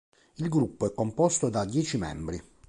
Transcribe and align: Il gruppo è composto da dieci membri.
Il 0.37 0.49
gruppo 0.49 0.87
è 0.87 0.95
composto 0.95 1.49
da 1.49 1.63
dieci 1.63 1.95
membri. 1.99 2.43